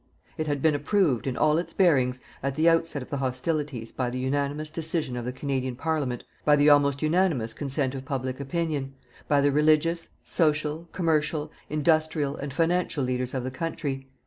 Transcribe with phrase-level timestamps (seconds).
[0.35, 4.09] It had been approved, in all its bearings, at the outset of the hostilities by
[4.09, 8.95] the unanimous decision of the Canadian Parliament, by the almost unanimous consent of public opinion,
[9.27, 14.07] by the religious, social, commercial, industrial and financial leaders of the country.